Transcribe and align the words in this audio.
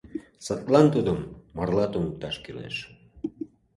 Садлан 0.45 0.87
тудым 0.95 1.19
марла 1.55 1.85
туныкташ 1.91 2.35
кӱлеш. 2.43 2.75